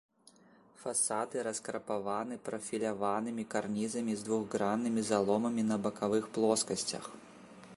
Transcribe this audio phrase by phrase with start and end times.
[0.83, 7.05] Фасады раскрапаваны прафіляванымі карнізамі з двухграннымі заломамі на бакавых плоскасцях.